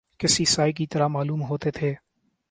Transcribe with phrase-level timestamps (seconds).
[0.19, 1.93] کسی سائے کی طرح معلوم ہوتے تھے